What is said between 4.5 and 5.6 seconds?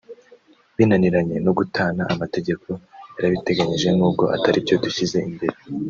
byo dushyize imbere